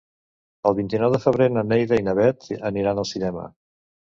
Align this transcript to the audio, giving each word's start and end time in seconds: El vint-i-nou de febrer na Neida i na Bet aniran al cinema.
El 0.69 0.75
vint-i-nou 0.79 1.13
de 1.15 1.19
febrer 1.25 1.47
na 1.57 1.65
Neida 1.67 2.01
i 2.01 2.07
na 2.09 2.17
Bet 2.21 2.49
aniran 2.71 3.05
al 3.05 3.09
cinema. 3.13 3.47